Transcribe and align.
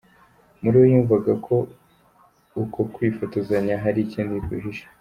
Muri 0.61 0.75
we 0.81 0.85
yumvaga 0.93 1.31
ko 1.45 1.55
uko 2.63 2.79
kwifotozanya 2.93 3.75
hari 3.83 3.99
ikindi 4.05 4.35
guhishe. 4.47 4.85